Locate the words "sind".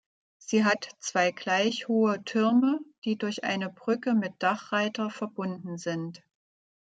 5.77-6.23